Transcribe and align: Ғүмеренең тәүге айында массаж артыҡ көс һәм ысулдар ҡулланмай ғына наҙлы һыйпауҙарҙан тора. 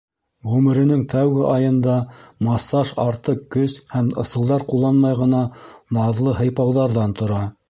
Ғүмеренең 0.51 1.01
тәүге 1.11 1.43
айында 1.49 1.97
массаж 2.47 2.93
артыҡ 3.05 3.45
көс 3.57 3.77
һәм 3.95 4.09
ысулдар 4.25 4.67
ҡулланмай 4.73 5.21
ғына 5.23 5.45
наҙлы 5.99 6.39
һыйпауҙарҙан 6.43 7.19
тора. 7.23 7.49